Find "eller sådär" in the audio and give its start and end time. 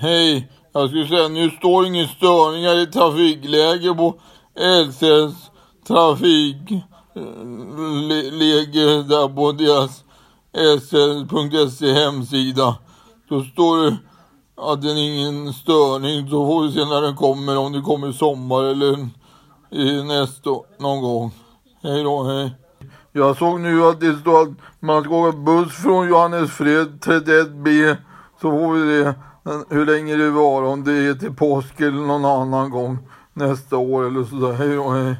34.06-34.52